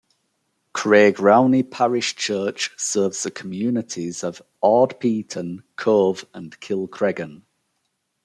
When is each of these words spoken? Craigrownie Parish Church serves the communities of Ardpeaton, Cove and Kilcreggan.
Craigrownie 0.73 1.69
Parish 1.69 2.15
Church 2.15 2.71
serves 2.75 3.21
the 3.21 3.29
communities 3.29 4.23
of 4.23 4.41
Ardpeaton, 4.63 5.61
Cove 5.75 6.25
and 6.33 6.59
Kilcreggan. 6.59 7.43